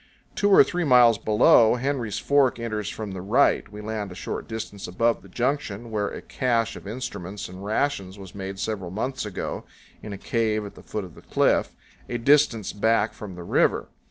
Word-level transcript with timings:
Two 0.33 0.49
or 0.49 0.63
three 0.63 0.83
miles 0.83 1.19
below, 1.19 1.75
Henry's 1.75 2.17
Fork 2.17 2.57
enters 2.57 2.89
from 2.89 3.11
the 3.11 3.21
right. 3.21 3.71
We 3.71 3.81
land 3.81 4.11
a 4.11 4.15
short 4.15 4.47
distance 4.47 4.87
above 4.87 5.21
the 5.21 5.29
junction, 5.29 5.91
where 5.91 6.07
a 6.07 6.23
cache 6.23 6.75
of 6.75 6.87
instruments 6.87 7.47
and 7.47 7.63
rations 7.63 8.17
was 8.17 8.33
made 8.33 8.57
several 8.57 8.89
months 8.89 9.27
ago 9.27 9.63
in 10.01 10.11
a 10.11 10.17
cave 10.17 10.65
at 10.65 10.73
the 10.73 10.81
foot 10.81 11.03
of 11.03 11.13
the 11.13 11.21
cliff, 11.21 11.75
a 12.09 12.17
distance 12.17 12.73
back 12.73 13.13
from 13.13 13.35
the 13.35 13.43
river. 13.43 13.89